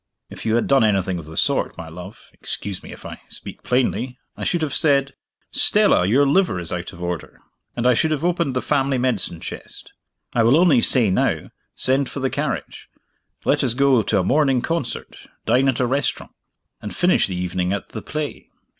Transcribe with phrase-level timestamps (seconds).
[0.31, 3.61] "If you had done anything of the sort, my love (excuse me, if I speak
[3.61, 5.13] plainly), I should have said,
[5.51, 7.37] 'Stella, your liver is out of order';
[7.75, 9.91] and I should have opened the family medicine chest.
[10.33, 12.89] I will only say now send for the carriage;
[13.45, 16.31] let us go to a morning concert, dine at a restaurant,
[16.81, 18.49] and finish the evening at the play."